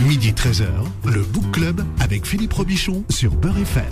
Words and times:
Midi 0.00 0.32
13h, 0.32 0.66
le 1.04 1.22
Book 1.22 1.52
Club 1.52 1.84
avec 2.00 2.26
Philippe 2.26 2.52
Robichon 2.52 3.04
sur 3.10 3.36
Beurre 3.36 3.58
FM. 3.58 3.84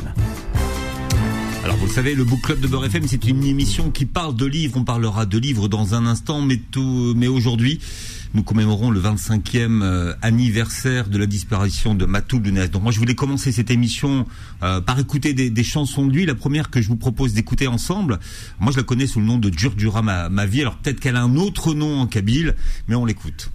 Alors 1.63 1.77
vous 1.77 1.87
le 1.87 1.93
savez, 1.93 2.17
le 2.17 2.25
Book 2.25 2.41
Club 2.43 2.59
de 2.59 2.67
Beurre 2.67 2.87
FM, 2.87 3.07
c'est 3.07 3.25
une 3.25 3.44
émission 3.44 3.92
qui 3.92 4.04
parle 4.04 4.34
de 4.34 4.44
livres. 4.44 4.76
On 4.76 4.84
parlera 4.84 5.26
de 5.26 5.38
livres 5.38 5.68
dans 5.68 5.94
un 5.94 6.04
instant, 6.07 6.41
mais, 6.42 7.28
aujourd'hui, 7.28 7.78
nous 8.34 8.43
commémorons 8.43 8.91
le 8.91 9.00
25e 9.00 9.82
euh, 9.82 10.12
anniversaire 10.23 11.09
de 11.09 11.18
la 11.18 11.27
disparition 11.27 11.95
de 11.95 12.05
Matou 12.05 12.41
Lounès. 12.41 12.69
Donc 12.69 12.82
moi, 12.82 12.91
je 12.91 12.98
voulais 12.98 13.14
commencer 13.14 13.53
cette 13.53 13.71
émission 13.71 14.27
euh, 14.64 14.80
par 14.80 14.98
écouter 14.98 15.34
des, 15.34 15.64
chansons 15.64 16.07
de 16.07 16.12
lui. 16.12 16.27
La 16.27 16.34
première 16.34 16.69
que 16.69 16.82
je 16.82 16.89
vous 16.89 16.96
propose 16.96 17.32
d'écouter 17.32 17.69
ensemble, 17.69 18.19
moi 18.59 18.73
je 18.73 18.79
la 18.79 18.82
connais 18.82 19.07
sous 19.07 19.21
le 19.21 19.27
nom 19.27 19.39
de 19.39 19.50
Djurdjura 19.57 20.03
ma, 20.03 20.29
ma 20.29 20.46
vie. 20.46 20.62
Alors 20.62 20.79
peut-être 20.79 20.98
qu'elle 20.98 21.16
a 21.16 21.23
un 21.23 21.37
autre 21.37 21.75
nom 21.75 22.00
en 22.00 22.09
kabyle, 22.09 22.57
mais 22.89 22.96
on 22.96 23.05
l'écoute. 23.05 23.53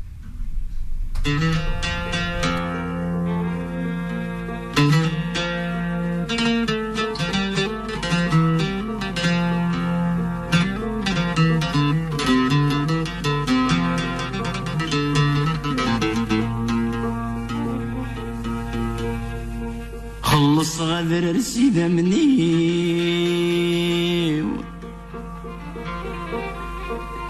منيو 21.66 23.38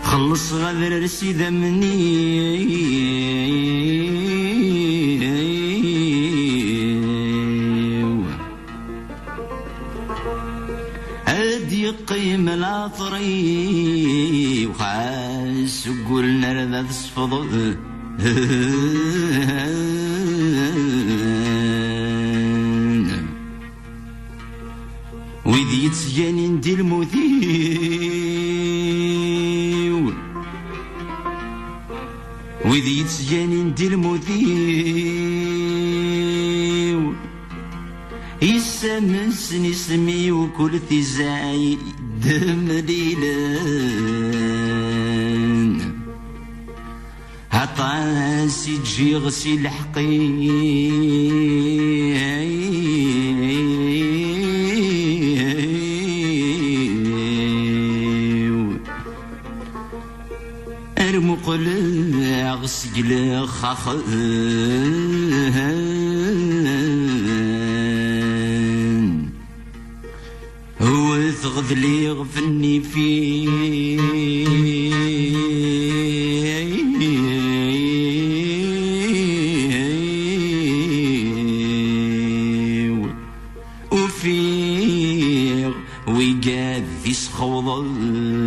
خلص 0.04 0.54
غادر 0.54 1.04
رسيد 1.04 1.44
منيو 1.44 1.78
هادي 11.28 11.90
قيم 11.90 12.50
العطري 12.50 13.58
وخاس 14.68 15.90
قولنا 16.10 16.54
رذا 16.54 16.82
تصفض 16.82 17.76
وذي 25.68 25.86
يتسجانين 25.86 26.60
دي 26.60 26.74
المذيو 26.74 27.34
وذي 32.66 33.00
يتسجانين 33.00 33.74
دي 33.74 33.88
المذيو 33.88 34.38
يسمسن 38.42 39.66
اسمي 39.66 40.32
وكل 40.32 40.80
تزاي 40.90 41.78
دم 42.26 42.68
ليلان. 42.72 44.08
عطاسي 47.52 48.78
تجي 48.78 49.16
غسيل 49.16 49.68
حقي 49.68 50.18
غسجل 62.68 63.48
خخان 63.48 64.02
هو 70.82 71.32
ثغذلي 71.32 72.12
غفني 72.12 72.82
فيه. 72.82 73.98
وفيغ 83.92 85.72
ويقاذي 86.08 87.14
سخوضان 87.14 88.38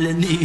غلني 0.00 0.36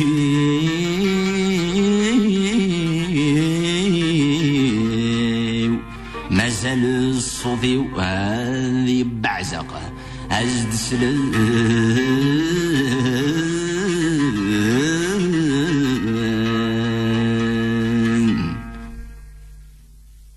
مازال 6.29 6.85
الصوفي 6.85 7.77
وهذي 7.77 9.03
بعزقه 9.03 9.93
أزد 10.31 10.71
سلام 10.71 11.31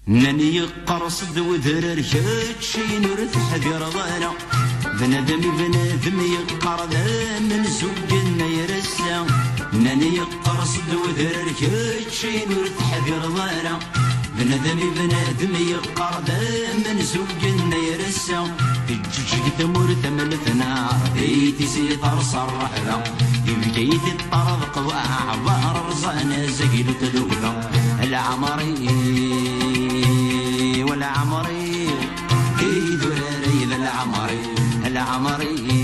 ناني 0.06 0.56
يقرص 0.56 1.24
ذوذر 1.24 2.02
شي 2.60 2.98
نور 3.02 3.18
تحذر 3.32 3.88
ضانا 3.88 4.32
بنادم 5.00 5.40
بنادم 5.40 6.20
يقر 6.20 6.86
ذا 6.90 7.38
من 7.38 7.64
زوجنا 7.64 8.46
ناني 9.84 10.16
يقرص 10.16 10.72
ذوذر 10.90 11.46
شي 12.10 12.44
نور 12.50 12.66
تحذر 12.78 13.22
ضانا 13.36 13.78
بنادم 14.38 14.80
بنادم 14.96 15.54
يقر 15.70 16.20
من 16.84 17.02
زوجنا 17.02 17.76
يرسى 17.76 18.38
الجوج 18.90 19.44
تمر 19.58 19.88
تملتنا 20.02 20.88
بيتي 21.14 21.66
سيطر 21.66 22.22
صرح 22.32 22.70
ذا. 22.86 23.04
يبكيت 23.46 24.04
الطرد 24.14 24.62
قوى 24.74 25.00
عبار 25.28 25.86
رزانا 25.90 26.46
زقيل 26.46 26.88
تلوذا 27.00 27.70
العمري 28.02 28.88
والعمري 30.88 31.88
كيد 32.58 33.02
ريد 33.44 33.72
العمري 33.72 34.40
العمري 34.86 35.77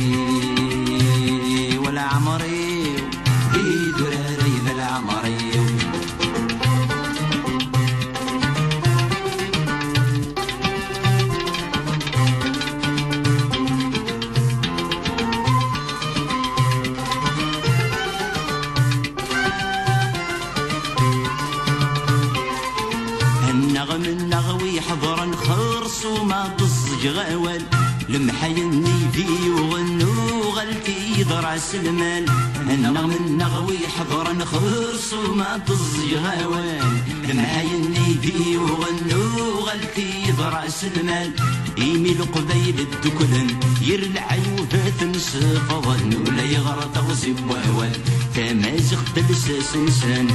النغم 23.84 24.04
النغوي 24.04 24.81
حضرا 24.81 25.36
خرص 25.36 26.04
وما 26.04 26.54
تصج 26.58 27.06
غوال 27.06 27.62
لمحيني 28.08 29.12
في 29.12 29.50
وغنو 29.50 30.40
غلتي 30.40 31.25
ضرس 31.25 31.75
المال 31.75 32.25
نغ 32.66 33.06
من 33.06 33.38
نغوي 33.38 33.78
حضر 33.98 34.32
نخرص 34.32 35.12
وما 35.12 35.60
تزي 35.66 36.16
غوان 36.16 37.02
معايني 37.34 38.14
بي 38.22 38.56
وغنو 38.56 39.58
غلتي 39.58 40.32
ضرس 40.38 40.84
المال 40.84 41.31
يمي 41.78 42.12
القبيل 42.12 42.81
الدكلن 42.81 43.60
يرلع 43.82 44.34
يوفات 44.34 45.02
نسفضن 45.02 46.14
ولا 46.26 46.42
يغرط 46.42 46.98
غزي 46.98 47.34
وهوان 47.48 47.92
تمازغ 48.34 49.02
تلساس 49.14 49.76
نسان 49.76 50.28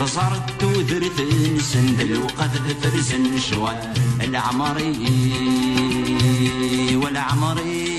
بصرت 0.00 0.58
تودرت 0.58 1.20
نسن 1.56 1.96
دلوقت 1.96 2.50
فرسن 2.82 3.38
شوان 3.38 3.94
العمري 4.20 4.92
والعمري 6.96 7.95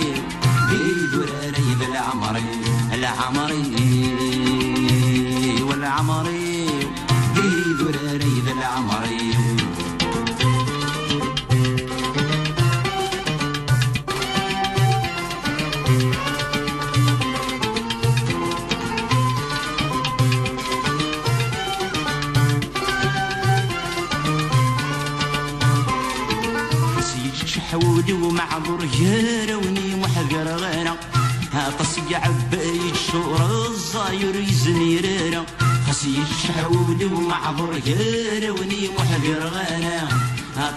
شور 34.07 34.15
الزاير 34.15 34.35
يزني 34.35 34.97
ريرا 34.97 35.45
خسي 35.87 36.15
شحولي 36.43 37.05
ومعذور 37.05 37.79
يروني 37.87 38.89
محقر 38.97 39.41
غيره 39.55 40.07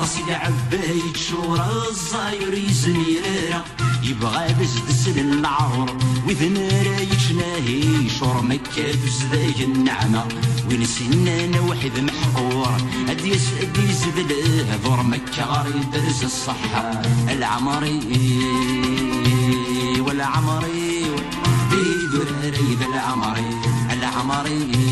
طسي 0.01 0.35
عبايد 0.35 1.17
شور 1.17 1.61
الزاير 1.91 2.55
يزني 2.55 3.19
ريرا. 3.25 3.65
يبغى 4.03 4.55
بزدس 4.61 5.09
العور 5.09 5.97
وذن 6.29 6.57
رايش 6.87 7.33
ناهي 7.33 8.11
شور 8.19 8.43
مكة 8.43 8.93
بزداي 9.05 9.65
النعمة 9.65 10.25
وين 10.71 10.85
سنانا 10.85 11.61
وحد 11.61 12.01
محقور 12.01 12.73
اديس 13.09 13.47
اديس 13.61 14.03
ذله 14.17 14.79
ذور 14.85 15.03
مكة 15.03 15.45
غاري 15.45 15.81
درس 15.93 16.25
الصحة. 16.25 17.03
العمري 17.29 18.01
والعمري 20.01 20.90
Mm-hmm. 24.51 24.90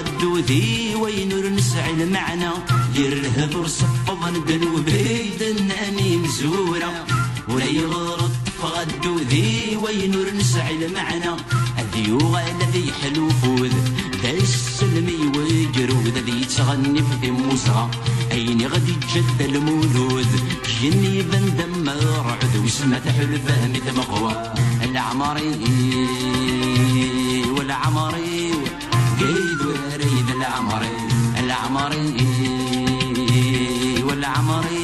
فغدو 0.00 0.38
ذي 0.38 0.94
وين 0.94 1.32
نسعى 1.56 1.90
المعنى. 1.90 2.50
يرلهضر 2.94 3.66
صفض 3.66 4.22
الذنوبي 4.36 5.30
دناني 5.40 6.16
مسورة 6.16 7.06
ولا 7.48 7.64
يغرط 7.64 8.30
فغدو 8.62 9.18
ذي 9.30 9.76
وين 9.82 10.14
نسعى 10.38 10.74
المعنى. 10.74 11.32
الذيوغ 11.78 12.34
الذي 12.52 12.86
حلو 13.02 13.28
فوذ 13.28 13.74
ذا 14.22 14.30
السلمي 14.30 15.20
وجرود 15.36 16.16
ذي 16.26 16.44
تغني 16.56 17.02
في 17.20 17.30
موسى. 17.30 17.88
أين 18.32 18.66
غدي 18.66 18.94
جد 19.14 19.38
المولود 19.40 20.30
جني 20.82 21.22
بندم 21.22 21.88
رعد 22.26 22.54
وسمة 22.64 23.04
حلفة 23.16 23.92
مغوى 23.96 24.34
العمري 24.82 25.52
والعمري 27.56 28.29
العمري 31.92 33.20
والعمري 34.04 34.04
قيد 34.04 34.79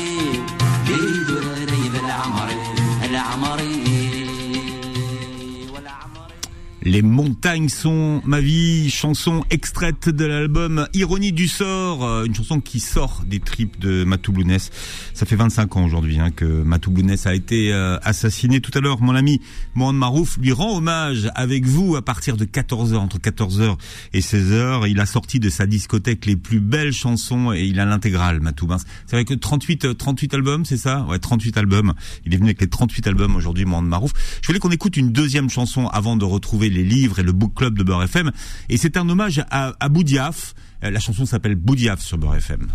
Les 6.97 7.03
montagnes 7.03 7.69
sont 7.69 8.23
ma 8.25 8.41
vie, 8.41 8.89
chanson 8.89 9.45
extraite 9.51 10.09
de 10.09 10.25
l'album 10.25 10.89
Ironie 10.95 11.31
du 11.31 11.47
sort, 11.47 12.03
euh, 12.03 12.25
une 12.25 12.35
chanson 12.35 12.59
qui 12.59 12.81
sort 12.81 13.23
des 13.27 13.39
tripes 13.39 13.79
de 13.79 14.05
Matou 14.05 14.33
Blounès. 14.33 14.71
Ça 15.13 15.27
fait 15.27 15.37
25 15.37 15.77
ans 15.77 15.85
aujourd'hui 15.85 16.19
hein, 16.19 16.31
que 16.31 16.47
Matou 16.47 16.91
Blounès 16.91 17.27
a 17.27 17.35
été 17.35 17.71
euh, 17.71 17.99
assassiné. 18.03 18.63
Tout 18.63 18.71
à 18.73 18.81
l'heure, 18.81 19.03
mon 19.03 19.15
ami 19.15 19.43
Mohamed 19.75 19.99
Marouf 19.99 20.39
lui 20.39 20.53
rend 20.53 20.75
hommage 20.75 21.31
avec 21.35 21.67
vous 21.67 21.97
à 21.97 22.03
partir 22.03 22.39
de 22.39 22.47
14h, 22.47 22.95
entre 22.95 23.19
14h 23.19 23.77
et 24.15 24.21
16h. 24.21 24.89
Il 24.89 24.99
a 24.99 25.05
sorti 25.05 25.39
de 25.39 25.51
sa 25.51 25.67
discothèque 25.67 26.25
les 26.25 26.37
plus 26.37 26.61
belles 26.61 26.95
chansons 26.95 27.53
et 27.53 27.65
il 27.65 27.79
a 27.79 27.85
l'intégrale, 27.85 28.41
Matou. 28.41 28.69
C'est 29.05 29.17
vrai 29.17 29.27
que 29.27 29.35
38, 29.35 29.99
38 29.99 30.33
albums, 30.33 30.65
c'est 30.65 30.79
ça? 30.79 31.05
Ouais, 31.11 31.19
38 31.19 31.59
albums. 31.59 31.93
Il 32.25 32.33
est 32.33 32.39
venu 32.39 32.49
avec 32.49 32.63
les 32.63 32.69
38 32.69 33.07
albums 33.07 33.37
aujourd'hui, 33.37 33.67
Mohamed 33.67 33.91
Marouf. 33.91 34.13
Je 34.41 34.47
voulais 34.47 34.61
qu'on 34.61 34.71
écoute 34.71 34.97
une 34.97 35.13
deuxième 35.13 35.51
chanson 35.51 35.89
avant 35.89 36.17
de 36.17 36.25
retrouver 36.25 36.71
les 36.71 36.86
livres 36.87 37.19
et 37.19 37.23
le 37.23 37.33
book 37.33 37.53
club 37.55 37.77
de 37.77 37.83
Beurre 37.83 38.05
FM. 38.05 38.31
Et 38.69 38.77
c'est 38.79 38.97
un 38.97 39.09
hommage 39.09 39.45
à, 39.51 39.75
à 39.79 39.89
Boudiaf. 39.89 40.55
Euh, 40.85 40.91
La 40.91 41.01
chanson 41.01 41.27
s'appelle 41.27 41.55
Boudiaf 41.57 42.01
sur 42.01 42.17
Beurre 42.19 42.37
FM. 42.37 42.67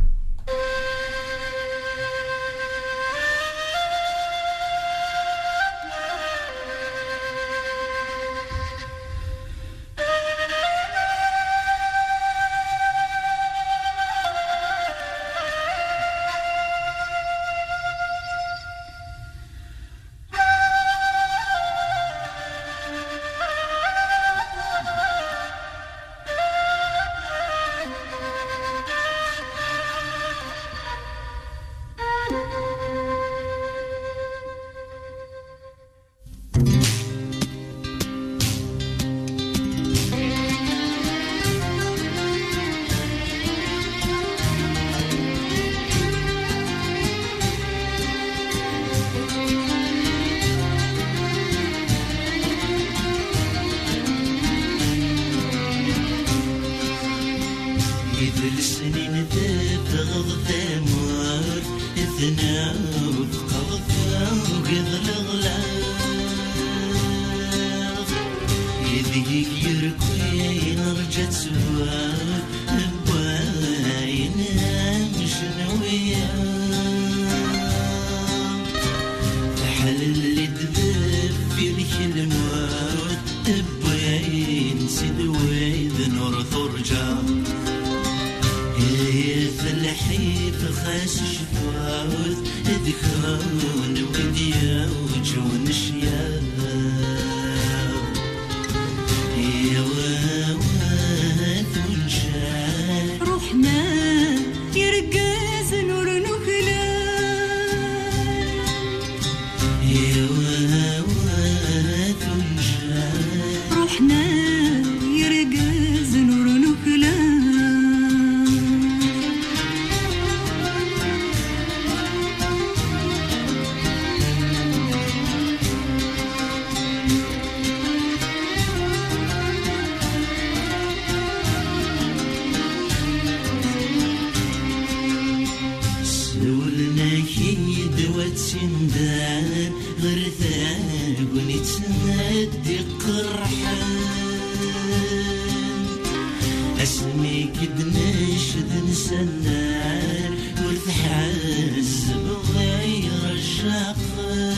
كد 148.22 148.30
نشد 148.30 148.84
نسنان 148.90 150.34
ورث 150.66 150.90
حاسب 150.90 152.26
غير 152.56 153.32
الشقان 153.32 154.58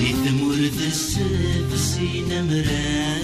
يثمر 0.00 0.70
السيف 0.86 1.80
سينا 1.80 2.42
مرار 2.42 3.15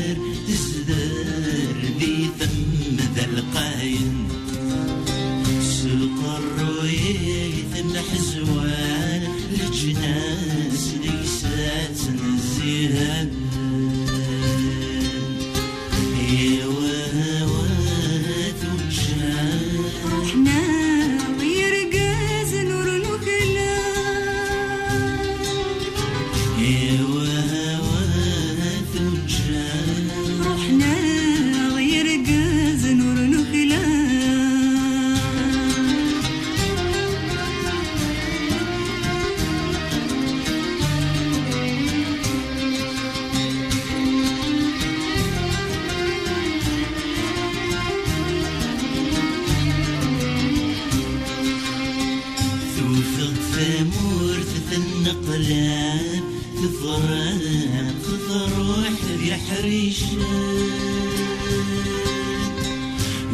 يحريشان 59.43 60.23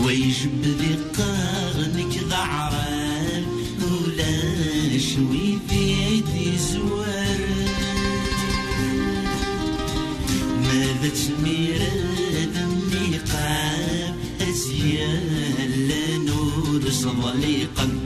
ويجب 0.04 0.62
ذي 0.64 0.98
قرنك 1.18 2.24
ضعران 2.30 3.44
ولا 3.82 4.98
شوي 4.98 5.58
بيدي 5.70 6.58
زوار. 6.58 7.40
ماذا 10.62 11.08
تمير 11.08 11.80
النقاب 12.56 14.16
أزيال 14.48 15.88
لا 15.88 16.16
نور 16.16 16.90
صديقا 16.90 17.97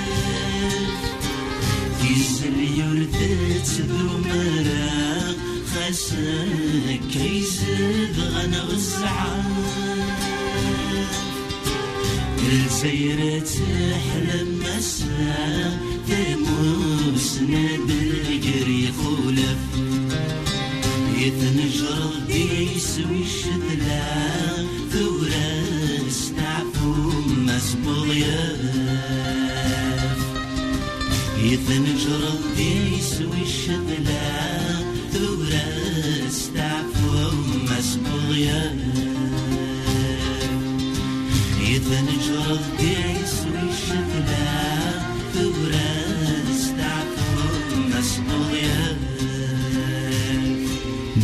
الزليور 2.11 2.97
ذات 3.13 3.69
ذو 3.89 4.07
مرا 4.25 5.35
خساك 5.71 7.01
كيزد 7.13 8.17
غنا 8.19 8.61
غزعان 8.61 9.45
السيرة 12.65 13.39
تحلم 13.39 14.49
مسا 14.59 15.79
تموسنا 16.07 17.65
بالقري 17.87 18.83
خولف 18.97 19.20
يتنجر 21.21 22.09
ديس 22.27 22.99
ويشتلا 23.09 24.03
ثورة 24.93 25.63
استعفو 26.07 26.93
مسبوض 27.37 28.13
ياف 28.13 28.61
يتنجر 31.37 32.21
ديس 32.57 33.21
ويشتلا 33.21 34.31
ثورة 35.13 35.65
استعفو 36.27 36.91
يتنجر 41.61 42.59
ديس 42.79 43.10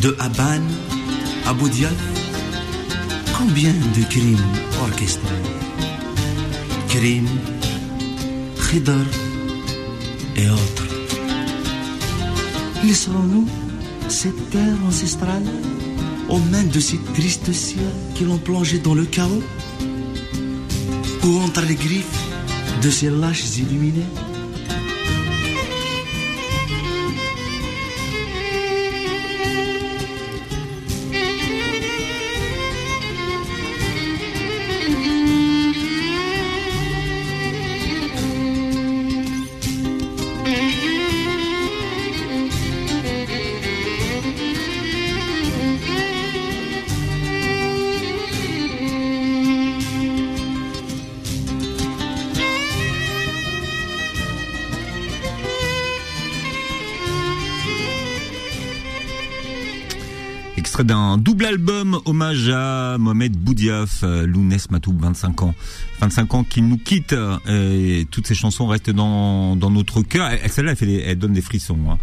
De 0.07 0.15
Habane 0.19 0.63
à 1.45 1.53
Boudiaf, 1.53 1.91
combien 3.37 3.73
de 3.73 4.03
crimes 4.09 4.37
orchestrés? 4.81 5.43
Crimes, 6.87 7.27
Khidr 8.55 9.05
et 10.37 10.49
autres. 10.49 10.87
Laisserons-nous 12.85 13.49
cette 14.07 14.49
terre 14.49 14.77
ancestrale 14.87 15.43
aux 16.29 16.39
mains 16.39 16.63
de 16.63 16.79
ces 16.79 16.99
tristes 17.13 17.51
cieux 17.51 17.91
qui 18.15 18.23
l'ont 18.23 18.37
plongé 18.37 18.79
dans 18.79 18.95
le 18.95 19.03
chaos? 19.03 19.43
Ou 21.25 21.39
entre 21.39 21.63
les 21.63 21.75
griffes 21.75 22.23
de 22.81 22.89
ces 22.89 23.09
lâches 23.09 23.57
illuminés 23.57 24.07
hommage 62.09 62.49
à 62.49 62.97
Mohamed 62.97 63.35
Boudiaf, 63.37 64.01
euh, 64.03 64.25
Lounès 64.25 64.69
Matoub, 64.71 64.97
25 64.99 65.43
ans. 65.43 65.55
25 65.99 66.33
ans 66.33 66.43
qu'il 66.43 66.67
nous 66.67 66.77
quitte 66.77 67.13
euh, 67.13 67.37
et 67.47 68.05
toutes 68.05 68.27
ces 68.27 68.35
chansons 68.35 68.67
restent 68.67 68.89
dans, 68.89 69.55
notre 69.55 70.01
cœur. 70.01 70.31
Celle-là, 70.47 70.73
elle, 70.81 71.19
donne 71.19 71.33
des 71.33 71.41
frissons. 71.41 71.79
Hein. 71.89 71.97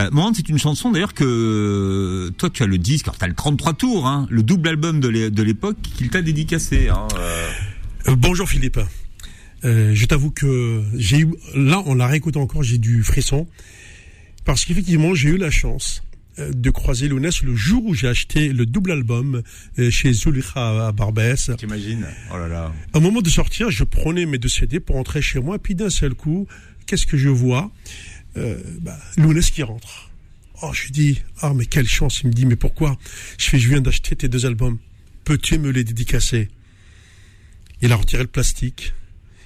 Euh, 0.00 0.32
c'est 0.34 0.48
une 0.48 0.58
chanson 0.58 0.90
d'ailleurs 0.90 1.14
que 1.14 2.30
toi 2.38 2.50
tu 2.50 2.62
as 2.62 2.66
le 2.66 2.78
disque, 2.78 3.06
alors 3.08 3.18
tu 3.18 3.24
as 3.24 3.28
le 3.28 3.34
33 3.34 3.74
tours, 3.74 4.06
hein, 4.06 4.26
le 4.30 4.42
double 4.42 4.68
album 4.68 5.00
de 5.00 5.08
l'é- 5.08 5.30
de 5.30 5.42
l'époque 5.42 5.76
qu'il 5.82 6.10
t'a 6.10 6.22
dédicacé. 6.22 6.88
Hein, 6.88 7.08
bonjour 8.16 8.48
Philippe. 8.48 8.80
Je 9.62 10.06
t'avoue 10.06 10.30
que 10.30 10.82
j'ai 10.94 11.20
eu, 11.20 11.28
là, 11.54 11.80
en 11.80 11.94
la 11.94 12.06
réécoutant 12.06 12.40
encore, 12.42 12.62
j'ai 12.62 12.78
du 12.78 13.02
frisson. 13.02 13.46
Parce 14.44 14.64
qu'effectivement, 14.64 15.14
j'ai 15.14 15.30
eu 15.30 15.36
la 15.36 15.50
chance 15.50 16.02
de 16.38 16.70
croiser 16.70 17.08
Lounès 17.08 17.42
le 17.42 17.54
jour 17.54 17.84
où 17.84 17.94
j'ai 17.94 18.08
acheté 18.08 18.52
le 18.52 18.66
double 18.66 18.92
album 18.92 19.42
euh, 19.78 19.90
chez 19.90 20.12
Zulikha 20.12 20.88
à 20.88 20.92
Barbès. 20.92 21.50
T'imagines? 21.58 22.06
Oh 22.32 22.38
là 22.38 22.48
là. 22.48 22.72
Au 22.94 23.00
moment 23.00 23.20
de 23.20 23.28
sortir, 23.28 23.70
je 23.70 23.84
prenais 23.84 24.26
mes 24.26 24.38
deux 24.38 24.48
CD 24.48 24.80
pour 24.80 24.96
rentrer 24.96 25.22
chez 25.22 25.40
moi, 25.40 25.58
puis 25.58 25.74
d'un 25.74 25.90
seul 25.90 26.14
coup, 26.14 26.46
qu'est-ce 26.86 27.06
que 27.06 27.16
je 27.16 27.28
vois? 27.28 27.70
Euh, 28.36 28.62
bah, 28.80 28.98
Lounès 29.16 29.50
qui 29.50 29.62
rentre. 29.62 30.10
Oh, 30.62 30.72
je 30.72 30.92
dis, 30.92 31.22
ah 31.40 31.52
mais 31.54 31.66
quelle 31.66 31.88
chance. 31.88 32.20
Il 32.22 32.28
me 32.28 32.32
dit, 32.32 32.46
mais 32.46 32.56
pourquoi? 32.56 32.98
Je 33.38 33.46
fais, 33.46 33.58
je 33.58 33.68
viens 33.68 33.80
d'acheter 33.80 34.14
tes 34.14 34.28
deux 34.28 34.46
albums. 34.46 34.78
Peux-tu 35.24 35.58
me 35.58 35.70
les 35.70 35.84
dédicacer? 35.84 36.48
Il 37.82 37.92
a 37.92 37.96
retiré 37.96 38.22
le 38.22 38.28
plastique, 38.28 38.92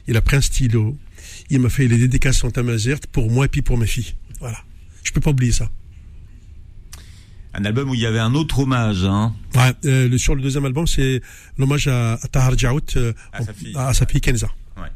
il 0.08 0.16
a 0.16 0.20
pris 0.20 0.36
un 0.36 0.40
stylo, 0.40 0.98
il 1.50 1.60
m'a 1.60 1.68
fait 1.68 1.86
les 1.86 1.98
dédicaces 1.98 2.42
en 2.42 2.50
tamazerte 2.50 3.06
pour 3.06 3.30
moi 3.30 3.44
et 3.44 3.48
puis 3.48 3.62
pour 3.62 3.78
mes 3.78 3.86
filles. 3.86 4.14
Voilà. 4.40 4.58
Je 5.04 5.12
peux 5.12 5.20
pas 5.20 5.30
oublier 5.30 5.52
ça. 5.52 5.70
Un 7.56 7.64
album 7.64 7.90
où 7.90 7.94
il 7.94 8.00
y 8.00 8.06
avait 8.06 8.18
un 8.18 8.34
autre 8.34 8.58
hommage. 8.60 9.04
Hein. 9.04 9.32
Ouais, 9.54 9.72
euh, 9.86 10.08
le, 10.08 10.18
sur 10.18 10.34
le 10.34 10.42
deuxième 10.42 10.64
album, 10.64 10.86
c'est 10.86 11.22
l'hommage 11.56 11.86
à, 11.88 12.14
à 12.14 12.28
Tahar 12.30 12.58
Djaout, 12.58 12.80
euh, 12.96 13.12
À 13.32 13.42
sa 13.44 13.52
fille. 13.52 13.72
à 13.76 13.94
sa 13.94 14.06
fille 14.06 14.20
Kenza. 14.20 14.48
Ouais. 14.76 14.88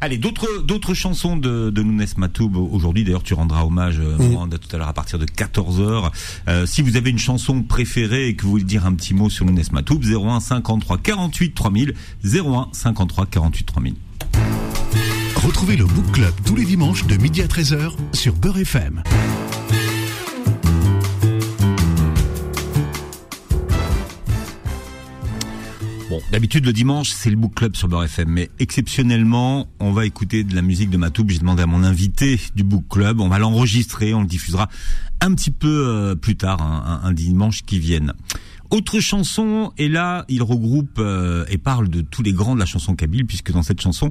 Allez, 0.00 0.16
d'autres 0.16 0.62
d'autres 0.62 0.94
chansons 0.94 1.36
de, 1.36 1.70
de 1.70 1.82
Lounès 1.82 2.16
Matoub. 2.16 2.54
Aujourd'hui, 2.56 3.02
d'ailleurs, 3.02 3.24
tu 3.24 3.34
rendras 3.34 3.64
hommage 3.64 3.98
euh, 3.98 4.16
tout 4.16 4.76
à 4.76 4.78
l'heure 4.78 4.86
à 4.86 4.92
partir 4.92 5.18
de 5.18 5.26
14h. 5.26 6.12
Euh, 6.46 6.66
si 6.66 6.82
vous 6.82 6.96
avez 6.96 7.10
une 7.10 7.18
chanson 7.18 7.62
préférée 7.64 8.28
et 8.28 8.36
que 8.36 8.44
vous 8.44 8.50
voulez 8.50 8.62
dire 8.64 8.86
un 8.86 8.94
petit 8.94 9.12
mot 9.12 9.28
sur 9.28 9.44
Lounès 9.44 9.72
Matoub, 9.72 9.98
01 10.00 10.38
53 10.38 10.98
48 10.98 11.54
3000, 11.54 11.94
01 12.24 12.68
53 12.72 13.26
48 13.26 13.64
3000. 13.64 13.94
Retrouvez 15.44 15.76
le 15.76 15.84
Book 15.84 16.12
Club 16.12 16.32
tous 16.44 16.54
les 16.54 16.64
dimanches 16.64 17.06
de 17.06 17.16
midi 17.16 17.42
à 17.42 17.46
13h 17.46 17.90
sur 18.12 18.34
Beurre 18.34 18.58
FM. 18.58 19.02
D'habitude 26.32 26.64
le 26.64 26.72
dimanche 26.72 27.10
c'est 27.10 27.30
le 27.30 27.36
book 27.36 27.54
club 27.54 27.76
sur 27.76 27.88
Beurre 27.88 28.04
FM, 28.04 28.28
mais 28.28 28.50
exceptionnellement 28.58 29.68
on 29.80 29.92
va 29.92 30.06
écouter 30.06 30.44
de 30.44 30.54
la 30.54 30.62
musique 30.62 30.90
de 30.90 30.96
Matoub. 30.96 31.28
J'ai 31.28 31.38
demandé 31.38 31.62
à 31.62 31.66
mon 31.66 31.82
invité 31.82 32.40
du 32.54 32.64
book 32.64 32.84
club, 32.88 33.20
on 33.20 33.28
va 33.28 33.38
l'enregistrer, 33.38 34.14
on 34.14 34.22
le 34.22 34.26
diffusera 34.26 34.68
un 35.20 35.34
petit 35.34 35.50
peu 35.50 35.86
euh, 35.88 36.14
plus 36.14 36.36
tard, 36.36 36.62
un, 37.04 37.12
dimanche 37.12 37.62
qui 37.62 37.78
vienne. 37.78 38.12
Autre 38.70 39.00
chanson, 39.00 39.72
et 39.78 39.88
là 39.88 40.24
il 40.28 40.42
regroupe 40.42 40.98
euh, 40.98 41.44
et 41.48 41.58
parle 41.58 41.88
de 41.88 42.02
tous 42.02 42.22
les 42.22 42.32
grands 42.32 42.54
de 42.54 42.60
la 42.60 42.66
chanson 42.66 42.94
kabyle, 42.94 43.26
puisque 43.26 43.52
dans 43.52 43.62
cette 43.62 43.80
chanson 43.80 44.10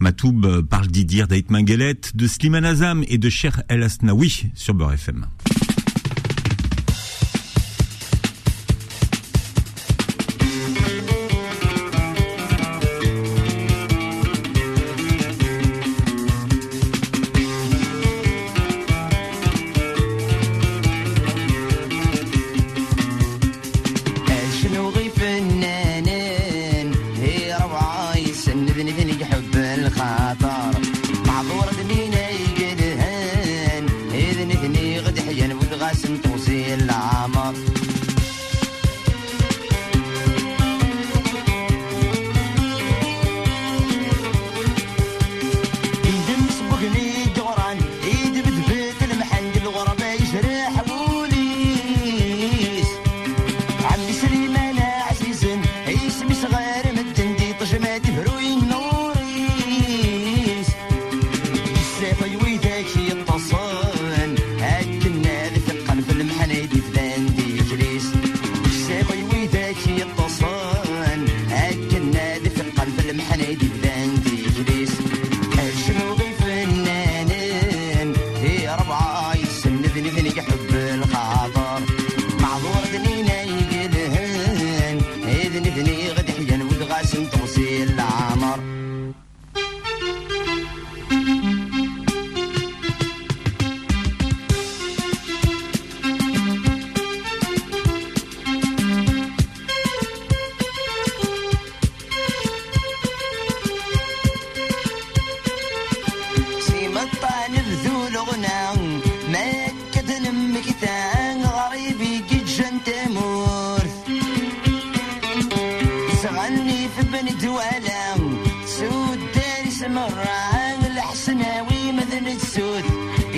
Matoub 0.00 0.44
euh, 0.44 0.62
parle 0.62 0.86
d'Idir, 0.88 1.28
d'Aït 1.28 1.50
Mangelet, 1.50 2.00
de 2.14 2.26
Slimane 2.26 2.64
Azam 2.64 3.04
et 3.08 3.18
de 3.18 3.28
Cher 3.28 3.62
El 3.68 3.82
Asnaoui 3.82 4.50
sur 4.54 4.74
Beurre 4.74 4.94
FM. 4.94 5.26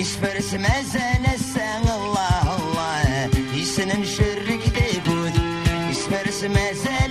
İşverisi 0.01 0.59
mezene 0.59 1.37
sen 1.55 1.83
Allah 1.83 2.43
Allah. 2.43 3.29
İşinin 3.57 4.05
şirrik 4.05 4.77
de 4.77 5.11
bud 5.11 5.35
İşverisi 5.93 6.49
mezene 6.49 7.08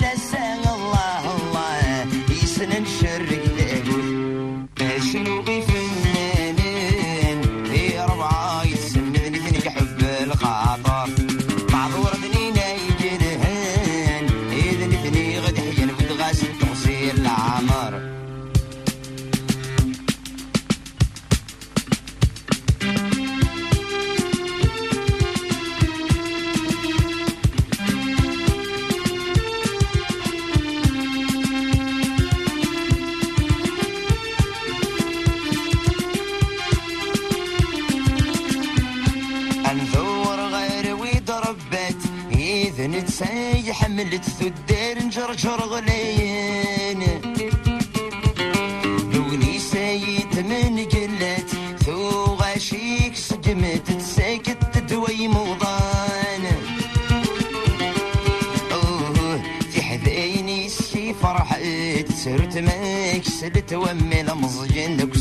سلت 63.87 63.87
ومي 63.87 64.23
لمزجن 64.23 64.97
دك 64.97 65.17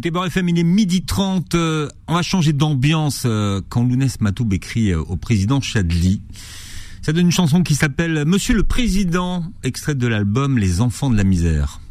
écoutez 0.00 0.12
Beurre 0.12 0.28
FM, 0.28 0.48
il 0.48 0.58
est 0.58 0.62
midi 0.64 1.02
30. 1.02 1.54
euh, 1.56 1.86
on 2.08 2.14
va 2.14 2.22
changer 2.22 2.54
d'ambiance 2.54 3.24
euh, 3.26 3.60
quand 3.68 3.84
Lounès 3.84 4.18
Matoub 4.22 4.50
écrit 4.54 4.92
euh, 4.92 5.00
au 5.02 5.16
président 5.16 5.60
Chadli. 5.60 6.22
Ça 7.02 7.12
donne 7.12 7.26
une 7.26 7.30
chanson 7.30 7.62
qui 7.62 7.74
s'appelle 7.74 8.24
Monsieur 8.24 8.54
le 8.54 8.62
Président, 8.62 9.44
extrait 9.62 9.94
de 9.94 10.06
l'album 10.06 10.56
Les 10.56 10.80
Enfants 10.80 11.10
de 11.10 11.18
la 11.18 11.24
Misère. 11.24 11.82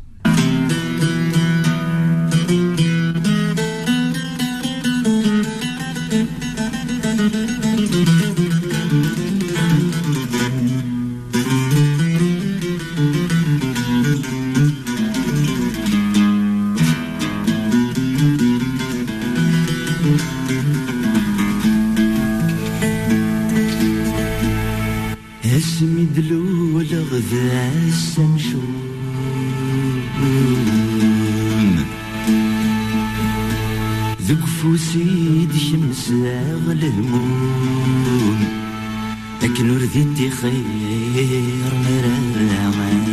رديتي 39.96 40.30
خير 40.30 41.74
مرامان 41.86 43.06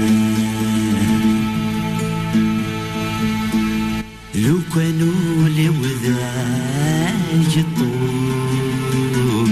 لو 4.34 4.58
كانوا 4.74 5.48
لي 5.48 5.68
وذاك 5.68 7.56
الطوم 7.56 9.50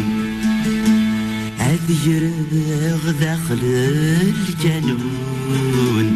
أذيرغ 1.60 3.10
داخل 3.20 3.58
الجنون 4.58 6.08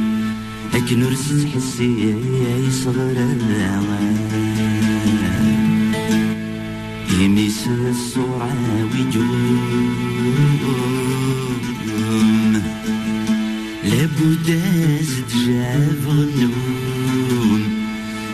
لكن 0.74 1.04
رسل 1.04 1.48
حسي 1.48 2.14
يصغر 2.68 3.16
يميس 3.16 4.37
udez 14.20 15.10
drevno 15.30 16.50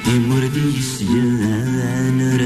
i 0.07 0.19
mrdi 0.19 0.73
sjana 0.83 2.37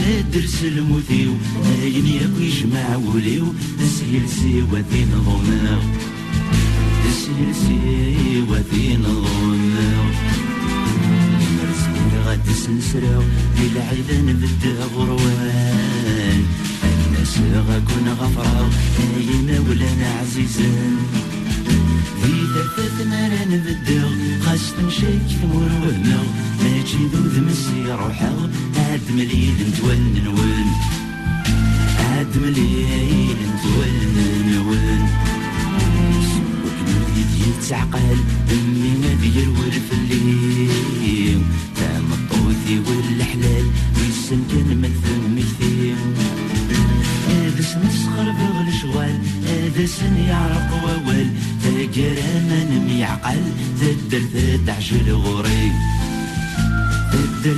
وقبل 0.00 0.30
درس 0.30 0.64
الموثيو 0.64 1.32
هاين 1.64 2.06
ياكو 2.06 2.40
يجمع 2.40 2.96
وليو 2.96 3.54
تسهيل 3.78 4.28
سيوا 4.28 4.78
ذين 4.92 5.10
ظناو 5.24 5.82
تسهيل 7.04 7.54
سيوا 7.54 8.58
ذين 8.72 9.02
ظناو 9.02 10.04
مرزقين 11.56 12.12
غاد 12.26 12.46
سنسراو 12.66 13.22
في 13.56 13.64
العيدان 13.72 14.26
بدا 14.40 14.84
غروان. 14.94 16.42
الناس 16.84 17.38
غاكون 17.68 18.08
غفراو 18.20 18.68
هاينا 18.98 19.60
ولانا 19.60 20.08
عزيزان. 20.20 20.96
في 22.22 22.32
ثلاثة 22.54 23.04
مرة 23.04 23.44
نبداو 23.50 24.10
خاصة 24.44 24.82
نشيك 24.86 25.26
ثمور 25.42 25.70
وهناو 25.82 26.26
ذو 26.96 27.40
مسي 27.46 27.92
روحاو 27.92 28.38
عاد 28.76 29.00
مليل 29.10 29.54
نتولن 29.68 30.24
نون 30.24 30.66
عاد 31.98 32.36
مليل 32.42 33.36
نتولن 33.54 34.58
وكنودي 36.64 37.24
يتعقل 37.48 38.18
أمي 38.52 38.90
ما 39.02 39.14
بيرور 39.20 39.70
في 39.70 39.92
الليل 39.92 41.42
تام 41.76 42.12
الطوثي 42.12 42.78
والحلال 42.78 43.66
ويسن 43.96 44.40
كان 44.50 44.76
من 44.82 44.92
ثم 45.04 45.36
كثير 45.38 45.96
هذا 47.28 47.62
سن 47.62 47.88
تسخر 47.88 48.30
بغل 48.30 48.72
شغال 48.82 49.18
هذا 49.46 49.86
سن 49.86 50.16
يعرق 50.16 50.70
ووال. 50.84 51.30
تاجر 51.62 52.16
من 52.50 52.84
ميعقل 52.88 53.42
تدر 53.80 54.22
تدعجل 54.34 55.12
غوري 55.12 55.72
تدر 57.44 57.56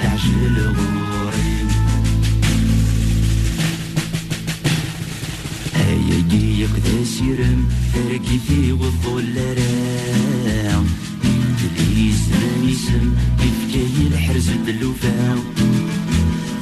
تدعجل 0.00 0.74
غوري 0.76 1.56
هيا 5.74 6.20
جيك 6.30 6.70
ذا 6.84 7.04
سيرم 7.04 7.68
تركي 7.94 8.38
في 8.48 8.72
والظل 8.72 9.34
رام 9.36 10.86
تليس 11.76 12.22
نيسم 12.62 13.14
كيف 13.72 14.12
الحرز 14.12 14.48
اللوفاو 14.68 15.38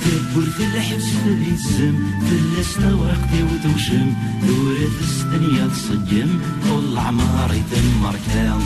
تكبر 0.04 0.46
في 0.56 0.64
الحبس 0.64 1.04
في 1.04 1.28
الاسم 1.28 1.94
في 2.28 2.34
الاسنا 2.34 2.94
ورقتي 2.94 3.42
وتوشم 3.42 4.14
دورة 4.46 4.90
السدنيا 5.00 5.66
تصجم 5.66 6.40
طول 6.68 6.98
عماري 6.98 7.62
تمر 7.72 8.14
كام 8.34 8.60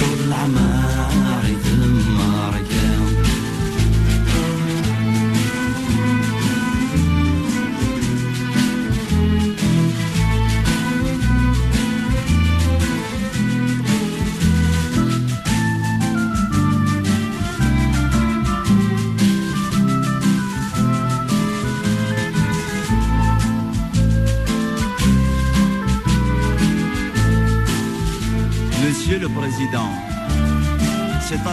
طول 0.00 0.32
عماري 0.32 1.31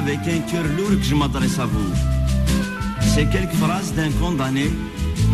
avec 0.10 0.28
un 0.28 0.40
cœur 0.52 0.64
lourd 0.76 0.98
que 0.98 1.04
je 1.04 1.14
m'adresse 1.14 1.60
à 1.60 1.68
vous. 1.68 1.92
Ces 3.14 3.28
quelques 3.28 3.54
phrases 3.64 3.94
d'un 3.94 4.10
condamné 4.20 4.72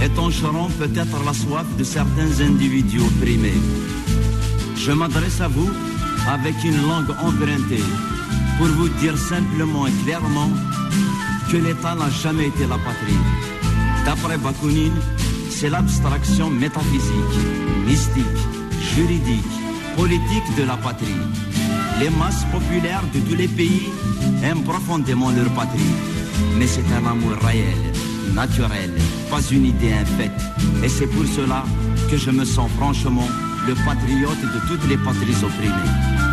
étancheront 0.04 0.70
peut-être 0.78 1.24
la 1.24 1.34
soif 1.34 1.66
de 1.78 1.84
certains 1.86 2.42
individus 2.42 3.00
opprimés. 3.00 3.62
Je 4.76 4.92
m'adresse 4.92 5.40
à 5.40 5.48
vous 5.48 5.70
avec 6.28 6.56
une 6.66 6.82
langue 6.90 7.12
empruntée 7.12 7.86
pour 8.58 8.68
vous 8.68 8.90
dire 9.00 9.18
simplement 9.18 9.88
et 9.88 9.94
clairement 10.04 10.50
que 11.50 11.58
l'État 11.58 11.96
n'a 11.96 12.10
jamais 12.10 12.48
été 12.48 12.68
la 12.68 12.78
patrie. 12.78 13.24
D'après 14.06 14.38
Bakounine, 14.38 15.00
c'est 15.50 15.70
l'abstraction 15.70 16.50
métaphysique, 16.50 17.36
mystique, 17.86 18.42
juridique, 18.94 19.56
politique 19.96 20.50
de 20.58 20.64
la 20.64 20.76
patrie. 20.76 21.22
Les 22.00 22.10
masses 22.10 22.46
populaires 22.52 23.04
de 23.14 23.20
tous 23.20 23.36
les 23.36 23.48
pays 23.48 23.90
aiment 24.44 24.64
profondément 24.64 25.32
leur 25.32 25.50
patrie. 25.54 25.96
Mais 26.58 26.68
c'est 26.68 26.86
un 26.94 27.06
amour 27.06 27.38
réel, 27.42 27.78
naturel, 28.34 28.92
pas 29.30 29.42
une 29.52 29.66
idée 29.66 29.94
infecte. 29.94 30.42
Et 30.84 30.90
c'est 30.90 31.08
pour 31.08 31.26
cela 31.26 31.64
que 32.12 32.18
je 32.18 32.32
me 32.32 32.44
sens 32.44 32.70
franchement 32.78 33.28
le 33.68 33.74
patriote 33.86 34.42
de 34.42 34.60
toutes 34.68 34.88
les 34.90 34.98
patries 34.98 35.44
opprimées. 35.44 36.25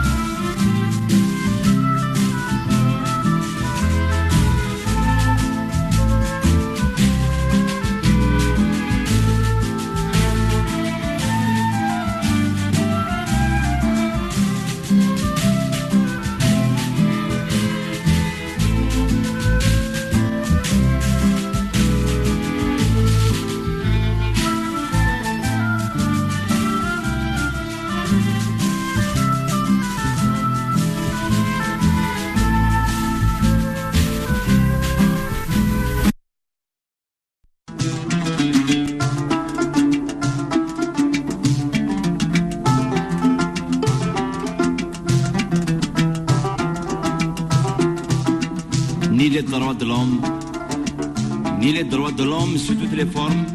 Les 53.04 53.10
formes, 53.10 53.46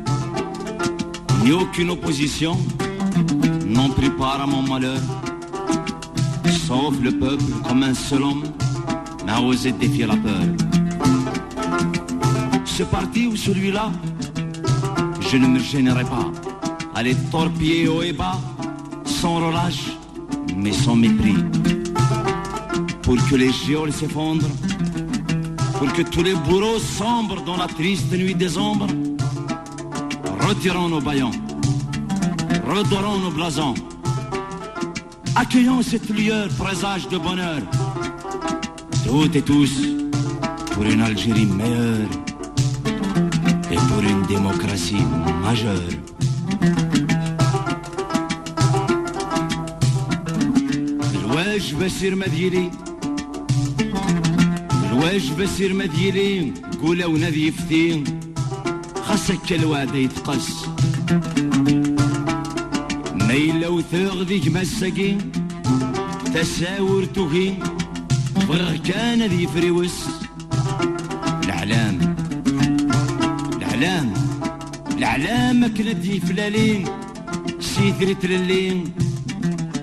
ni 1.43 1.51
aucune 1.51 1.91
opposition 1.91 2.57
n'ont 3.65 3.89
pris 3.89 4.09
part 4.09 4.41
à 4.41 4.45
mon 4.45 4.61
malheur, 4.61 4.99
sauf 6.67 6.93
le 7.01 7.11
peuple 7.11 7.51
comme 7.65 7.83
un 7.83 7.93
seul 7.93 8.23
homme 8.23 8.43
n'a 9.25 9.41
osé 9.41 9.71
défier 9.71 10.05
la 10.05 10.17
peur. 10.17 10.43
Ce 12.65 12.83
parti 12.83 13.27
ou 13.27 13.35
celui-là, 13.37 13.91
je 15.21 15.37
ne 15.37 15.47
me 15.47 15.59
gênerai 15.59 16.03
pas 16.03 16.29
à 16.93 17.03
les 17.03 17.15
torpiller 17.31 17.87
haut 17.87 18.03
et 18.03 18.13
bas, 18.13 18.39
sans 19.05 19.35
relâche, 19.47 19.91
mais 20.57 20.73
sans 20.73 20.95
mépris, 20.95 21.37
pour 23.01 23.15
que 23.29 23.35
les 23.35 23.53
géoles 23.53 23.93
s'effondrent 23.93 24.49
pour 25.79 25.93
que 25.93 26.01
tous 26.01 26.23
les 26.23 26.33
bourreaux 26.33 26.79
sombrent 26.79 27.43
dans 27.43 27.55
la 27.55 27.67
triste 27.67 28.11
nuit 28.11 28.33
des 28.33 28.57
ombres 28.57 28.87
Retirons 30.46 30.88
nos 30.88 31.00
baillons, 31.00 31.30
redorons 32.66 33.18
nos 33.18 33.30
blasons, 33.30 33.74
accueillons 35.34 35.82
cette 35.82 36.08
lueur 36.08 36.48
présage 36.58 37.08
de 37.08 37.18
bonheur, 37.18 37.60
toutes 39.04 39.36
et 39.36 39.42
tous 39.42 39.72
pour 40.72 40.84
une 40.84 41.00
Algérie 41.00 41.46
meilleure 41.46 42.08
et 43.70 43.76
pour 43.76 44.02
une 44.02 44.22
démocratie 44.26 45.04
majeure. 45.42 45.92
الواج 51.14 51.74
بسير 51.74 52.14
مديري 52.14 52.70
الواج 54.90 55.32
بسير 55.32 55.74
مديري 55.74 56.52
قولا 56.82 57.06
ونادي 57.06 57.50
يفتي 59.17 59.33
خاصك 59.33 59.53
الوعد 59.53 59.95
يتقص 59.95 60.65
ميلا 63.13 63.67
وثاغ 63.67 64.23
ذيك 64.23 64.47
تساور 66.33 67.05
تهي 67.05 67.53
بغير 68.47 68.77
كان 68.77 69.23
ذي 69.23 69.47
فريوس. 69.47 70.05
العلام 71.43 72.15
العلام 73.57 74.13
العلام 74.97 75.67
كند 75.67 76.05
يفلالين 76.05 76.85
سيثري 77.59 78.13
ترلين 78.13 78.93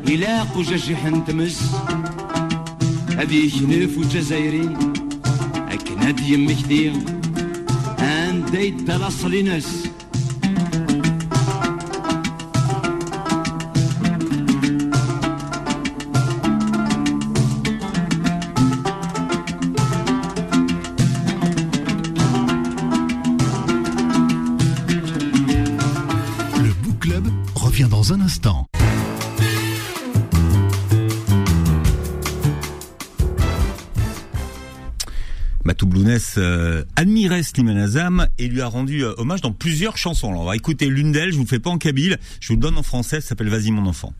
إلاق 0.09 0.57
وجاجح 0.57 1.07
نتمس 1.07 1.75
هذه 3.19 3.49
شنف 3.49 3.99
وجزايرين 3.99 4.77
أكناد 5.57 6.21
يمك 6.21 6.67
دي 6.69 7.14
Le 26.63 26.73
Book 26.85 26.99
Club 27.01 27.25
revient 27.57 27.89
dans 27.91 28.13
un 28.13 28.21
instant. 28.21 28.69
Blounès 35.94 36.36
euh, 36.38 36.84
admirait 36.96 37.44
Slimane 37.44 37.78
Azam 37.78 38.28
et 38.38 38.48
lui 38.48 38.62
a 38.62 38.68
rendu 38.68 39.04
euh, 39.04 39.14
hommage 39.18 39.42
dans 39.42 39.52
plusieurs 39.52 39.98
chansons. 39.98 40.30
Alors 40.30 40.42
on 40.42 40.46
va 40.46 40.56
écouter 40.56 40.88
l'une 40.88 41.12
d'elles, 41.12 41.32
je 41.32 41.38
vous 41.38 41.44
le 41.44 41.48
fais 41.48 41.60
pas 41.60 41.70
en 41.70 41.78
kabyle, 41.78 42.18
je 42.40 42.48
vous 42.50 42.56
le 42.56 42.60
donne 42.60 42.78
en 42.78 42.84
français, 42.84 43.22
ça 43.22 43.30
s'appelle 43.30 43.50
Vas-y 43.50 43.72
mon 43.72 43.86
enfant. 43.86 44.14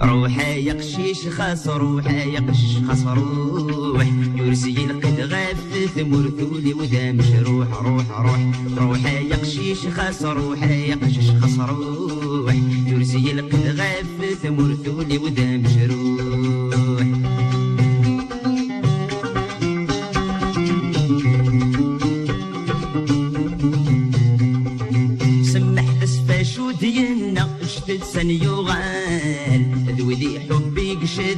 روحي 0.00 0.64
يا 0.64 0.74
قشيش 0.74 1.28
خاص 1.28 1.68
روحي 1.68 2.32
يا 2.32 2.40
قشيش 2.40 2.76
خاص 2.88 3.06
روح 3.06 4.06
يرزي 4.36 4.84
القد 4.84 5.20
غاف 5.20 5.90
ثمر 5.94 6.30
ثولي 6.38 6.74
وذا 6.74 7.12
مشروح 7.12 7.82
روح 7.82 8.20
روح 8.20 8.38
روحي 8.78 9.28
يا 9.28 9.36
قشيش 9.36 9.78
خاص 9.96 10.22
روحي 10.22 10.88
يا 10.88 10.96
قشيش 10.96 11.30
خاص 11.40 11.58
روح 11.58 12.54
يرزي 12.86 13.32
القد 13.32 13.66
غاف 13.78 14.38
ثمر 14.42 14.76
ثولي 14.84 15.18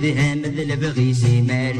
حبي 0.01 0.09
قشدها 0.09 0.35
مثل 0.35 0.75
بغي 0.75 1.13
سمال 1.13 1.75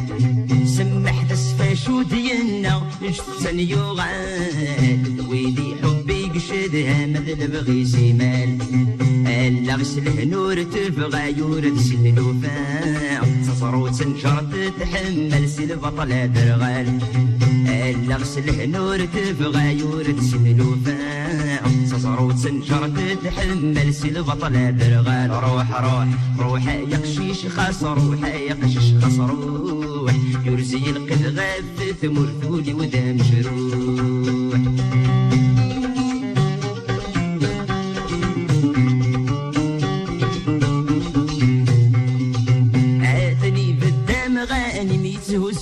سمح 0.66 1.24
تسفاشو 1.30 2.02
ديالنا 2.02 2.82
جدد 3.02 3.14
سن 3.44 3.60
يغال 3.60 5.18
ذوذي 5.18 5.76
حبي 5.84 6.24
قشدها 6.26 7.06
مثل 7.06 7.48
بغي 7.48 7.86
سمال 7.86 8.58
ألا 9.28 9.76
غسله 9.76 10.26
نور 10.26 10.64
تبغى 10.64 11.38
يورد 11.38 11.78
سلوفا 11.78 13.22
تصرو 13.48 13.88
تنجر 13.88 14.44
تتحمل 14.52 15.50
سلبطل 15.50 16.34
درغال. 16.34 17.00
ألا 17.68 18.16
غسله 18.16 18.66
نور 18.66 19.06
تبغى 19.06 19.80
يورد 19.80 20.20
سلوفا 20.22 21.71
تصرو 22.02 22.32
تنجر 22.32 22.88
تتحمل 22.88 23.94
سلبطل 23.94 24.78
درغال 24.78 25.30
روح 25.30 25.82
روح 25.82 26.08
روح 26.40 26.68
يا 26.68 26.98
قشيش 26.98 27.46
خاص 27.46 27.84
روح 27.84 28.24
يا 28.24 28.54
قشيش 28.54 28.94
خاص 29.02 29.20
روح. 29.20 30.16
يرزي 30.46 30.90
القد 30.90 31.24
غاف 31.38 31.96
ثمر 32.02 32.28
ثولي 32.42 32.74
وذا 32.74 33.14
مجروح. 33.14 34.41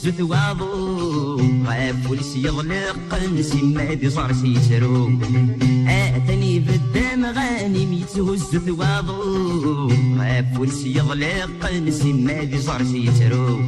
تهز 0.03 0.09
ثواضو 0.09 1.37
غاف 1.67 2.09
ولس 2.09 2.35
يغلق 2.35 3.19
نسيما 3.39 3.93
دي 3.93 4.09
صار 4.09 4.33
سيسرو 4.33 5.09
اتني 5.87 6.59
بالدم 6.59 7.25
غانم 7.25 7.93
يتهز 7.93 8.43
ثواضو 8.43 9.87
غاف 10.17 10.59
ولس 10.59 10.85
يغلق 10.85 11.71
نسيما 11.87 12.43
دي 12.43 12.61
صار 12.61 12.83
سيسرو 12.83 13.59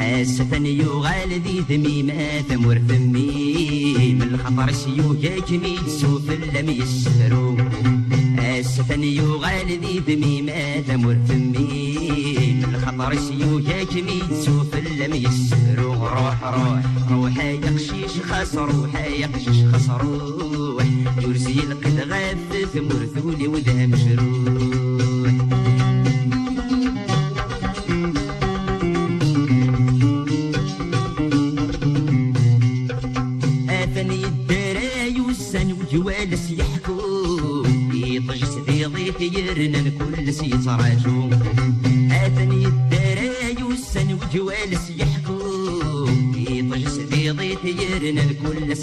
أستني 0.00 0.78
يغال 0.78 1.28
ذي 1.28 1.64
ذميمة 1.70 2.40
ثمور 2.48 2.78
ثمي 2.88 4.14
من 4.14 4.22
الخطر 4.22 4.72
سيوكا 4.72 5.40
كميد 5.40 5.88
سوف 6.00 6.30
لم 6.30 6.70
يسفرو 6.70 7.56
أستني 8.38 9.16
يغال 9.16 9.68
ذي 9.68 9.98
ذميمة 10.08 10.80
ثمور 10.80 11.16
ثمي 11.28 11.89
من 13.00 13.06
الخطر 13.06 13.20
سيوكا 13.20 13.84
كميد 13.84 14.34
سوف 14.44 14.74
لم 14.76 15.14
يسفرو 15.14 15.92
روح. 15.92 16.44
روح 16.44 16.84
روح 17.10 17.44
يا 17.44 17.60
قشيش 17.60 18.22
خاص 18.22 18.54
روح 18.54 18.94
يا 18.94 19.26
قشيش 19.26 19.90
روح 19.90 20.84
يرسي 21.22 21.60
القد 21.60 22.00
غاث 22.10 22.70
ثمور 22.72 23.06
ثولي 23.14 23.48
وذا 23.48 23.86
والسن 35.26 35.72
وجوالس 35.72 36.50
يحكوا 36.50 37.66
يطجس 37.94 38.58
ذي 38.68 38.84
ضيف 38.84 39.20
يرنن 39.20 39.92
كل 39.98 40.34
سيتراجو 40.34 41.29
والسن 44.30 44.40
وجوالس 44.40 44.90
يحكوا 44.90 46.08
يطجس 46.36 46.98
ذي 46.98 47.30
ضيف 47.30 47.64
يرنن 47.64 48.34
كل 48.42 48.76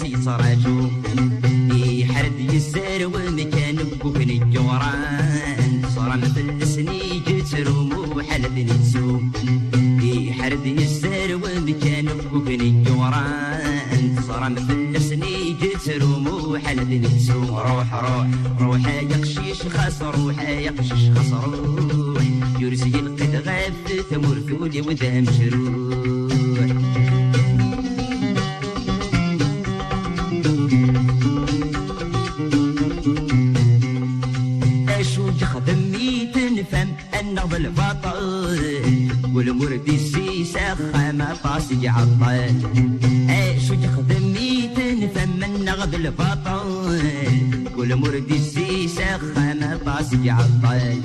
نفهم 45.78 45.94
النغض 45.94 45.94
البطل 45.94 47.76
والمرد 47.76 48.30
السيسة 48.30 49.18
خامة 49.18 49.76
طاسي 49.86 50.30
عطل. 50.30 51.00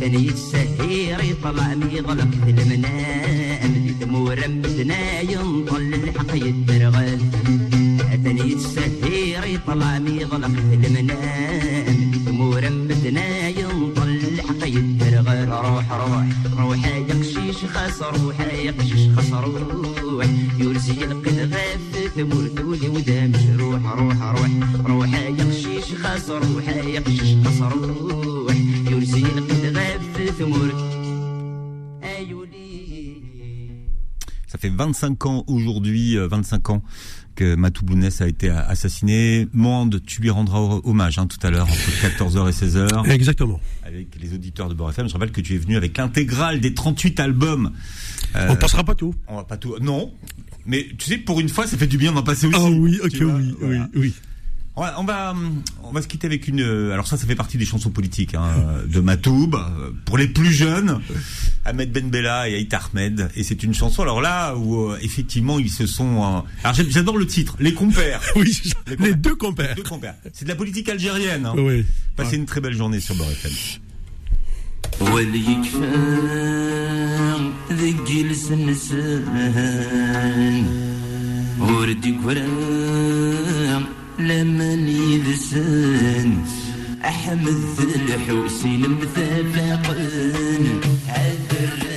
ثاني 0.00 0.28
السهير 0.28 1.24
يطلع 1.24 1.74
ميضلك 1.74 2.30
في 2.44 2.50
المنام. 2.50 3.72
دي 3.98 4.04
مدنا 4.48 5.20
ينطل 5.20 5.94
الحق 5.94 6.34
يترغل. 6.34 7.18
ثاني 8.24 8.54
السهير 8.54 9.44
يطلع 9.44 9.98
ميضلك 9.98 10.50
في 10.50 10.74
المنام. 10.74 12.12
ثمور 12.26 12.70
مدنا 12.70 13.48
ينطل 13.48 14.08
الحق 14.08 14.66
يترغل. 14.66 15.48
روح 15.48 15.92
روح 15.92 16.26
روح 16.58 16.95
يا 17.55 17.55
قشيش 17.55 17.65
خاص 17.65 18.01
روح 18.01 18.39
يا 18.39 18.71
قشيش 18.71 19.15
خاص 19.15 19.33
روح 19.33 20.27
يرسي 20.59 21.03
القد 21.03 21.53
غاف 21.53 22.11
ثمور 22.15 22.47
ثولي 22.47 22.87
وذا 22.87 23.27
مجروح 23.27 23.85
روح 23.85 24.21
روح 24.21 24.49
روح 24.85 25.13
يا 25.13 25.45
قشيش 25.45 25.95
خاص 26.03 26.29
روح 26.29 26.67
يا 26.67 26.99
قشيش 26.99 27.35
خاص 27.45 27.61
روح 27.61 28.55
يرسي 28.91 29.23
القد 29.23 29.77
غاف 29.77 30.31
ثمور 30.39 30.71
ايولي 32.03 32.61
Ça 34.47 34.57
fait 34.57 34.69
25 34.69 35.25
ans 35.27 35.45
aujourd'hui, 35.47 36.17
euh, 36.17 36.27
25 36.27 36.69
ans 36.71 36.83
que 37.35 37.55
Matou 37.55 37.85
Bounès 37.85 38.19
a 38.19 38.27
été 38.27 38.49
assassiné. 38.49 39.47
Monde, 39.53 40.01
tu 40.05 40.21
lui 40.21 40.29
rendras 40.29 40.81
hommage 40.83 41.17
hein, 41.19 41.27
tout 41.27 41.39
à 41.47 41.49
l'heure 41.49 41.67
entre 41.67 42.25
14h 42.25 42.49
et 42.49 42.51
16h 42.51 43.09
Exactement. 43.09 43.61
avec 43.86 44.08
les 44.20 44.34
auditeurs 44.34 44.68
de 44.68 44.74
Beurre 44.74 44.90
FM. 44.90 45.08
Je 45.08 45.12
rappelle 45.12 45.30
que 45.32 45.40
tu 45.40 45.54
es 45.54 45.58
venu 45.58 45.76
avec 45.76 45.96
l'intégrale 45.96 46.60
des 46.60 46.74
38 46.74 47.20
albums. 47.20 47.72
Euh, 48.34 48.48
On 48.50 48.56
passera 48.56 48.84
pas 48.84 48.94
tout. 48.94 49.14
on 49.28 49.36
va 49.36 49.44
pas 49.44 49.56
tout. 49.56 49.76
Non, 49.80 50.12
mais 50.66 50.86
tu 50.98 51.06
sais, 51.06 51.18
pour 51.18 51.40
une 51.40 51.48
fois, 51.48 51.66
ça 51.66 51.76
fait 51.76 51.86
du 51.86 51.96
bien 51.98 52.12
d'en 52.12 52.22
passer 52.22 52.46
aussi. 52.46 52.56
Ah 52.60 52.68
oui, 52.68 52.98
ok, 53.02 53.10
tu 53.10 53.24
vois, 53.24 53.34
oui, 53.34 53.54
voilà. 53.60 53.88
oui, 53.94 54.00
oui. 54.00 54.14
On 54.77 54.81
va, 54.83 54.95
on 54.99 55.03
va, 55.03 55.31
hum, 55.31 55.61
on 55.83 55.91
va 55.91 56.01
se 56.01 56.07
quitter 56.07 56.27
avec 56.27 56.47
une. 56.47 56.61
euh, 56.61 56.93
Alors 56.93 57.05
ça, 57.05 57.17
ça 57.17 57.27
fait 57.27 57.35
partie 57.35 57.57
des 57.57 57.65
chansons 57.65 57.89
politiques 57.91 58.35
hein, 58.35 58.47
de 58.87 59.01
Matoub. 59.01 59.53
euh, 59.53 59.91
Pour 60.05 60.17
les 60.17 60.29
plus 60.29 60.51
jeunes, 60.53 61.01
Ahmed 61.65 61.91
Ben 61.91 62.09
Bella 62.09 62.47
et 62.47 62.55
Aït 62.55 62.73
Ahmed. 62.73 63.29
Et 63.35 63.43
c'est 63.43 63.63
une 63.63 63.73
chanson. 63.73 64.01
Alors 64.01 64.21
là 64.21 64.55
où 64.55 64.89
euh, 64.91 64.97
effectivement 65.01 65.59
ils 65.59 65.69
se 65.69 65.85
sont. 65.85 66.23
euh, 66.23 66.39
Alors 66.63 66.73
j'aime- 66.73 66.89
j'adore 66.89 67.17
le 67.17 67.27
titre, 67.27 67.57
les 67.59 67.73
compères. 67.73 68.21
Oui, 68.37 68.53
c'est 68.53 68.69
ça. 68.69 68.75
Les 68.87 68.91
les 68.91 68.97
compères. 68.97 69.17
deux 69.17 69.35
compères. 69.35 69.75
Les 69.75 69.83
compères. 69.83 70.15
C'est 70.33 70.45
de 70.45 70.49
la 70.49 70.55
politique 70.55 70.87
algérienne. 70.87 71.45
Hein. 71.47 71.53
Oui. 71.57 71.83
Passez 72.15 72.37
une 72.37 72.45
très 72.45 72.61
belle 72.61 72.75
journée 72.75 73.01
sur 73.01 73.13
Beurre 73.15 73.29
FM. 73.31 73.51
واللي 75.01 75.39
يكفى 75.51 75.91
ذقي 77.71 78.23
لسنسان 79.21 80.65
وردي 81.59 82.11
كورا 82.23 82.47
لمن 84.18 84.88
يذسن. 84.88 86.44
أحمد 87.04 87.60
ذي 87.80 88.14
الحوسين 88.14 88.90
مثافقن 88.90 90.80
عذر 91.08 91.95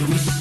We. 0.00 0.39